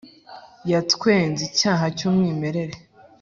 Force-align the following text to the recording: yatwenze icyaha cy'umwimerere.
yatwenze 0.71 1.41
icyaha 1.49 1.85
cy'umwimerere. 1.97 2.75